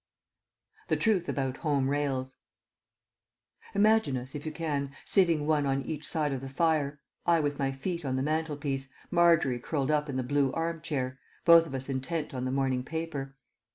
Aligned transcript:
THE 0.87 0.95
TRUTH 0.97 1.29
ABOUT 1.29 1.57
HOME 1.57 1.87
RAILS 1.87 2.37
Imagine 3.75 4.17
us, 4.17 4.33
if 4.33 4.47
you 4.47 4.51
can, 4.51 4.89
sitting 5.05 5.45
one 5.45 5.67
on 5.67 5.83
each 5.83 6.07
side 6.07 6.33
of 6.33 6.41
the 6.41 6.49
fire, 6.49 6.99
I 7.27 7.39
with 7.39 7.59
my 7.59 7.71
feet 7.71 8.03
on 8.03 8.15
the 8.15 8.23
mantelpiece, 8.23 8.89
Margery 9.11 9.59
curled 9.59 9.91
up 9.91 10.09
in 10.09 10.15
the 10.15 10.23
blue 10.23 10.51
arm 10.53 10.81
chair, 10.81 11.19
both 11.45 11.67
of 11.67 11.75
us 11.75 11.87
intent 11.87 12.33
on 12.33 12.45
the 12.45 12.51
morning 12.51 12.81
paper. 12.83 13.35